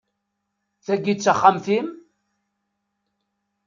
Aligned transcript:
Tagi 0.85 1.13
d 1.17 1.19
taxxamt-im? 1.19 1.87